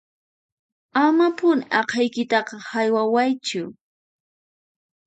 [1.05, 3.63] Amapuni aqhaykitaqa haywawaychu